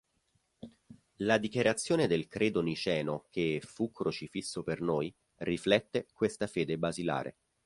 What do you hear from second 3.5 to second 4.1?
"fu